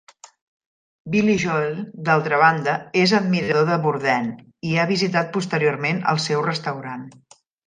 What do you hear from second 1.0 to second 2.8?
Billy Joel, d'altra banda,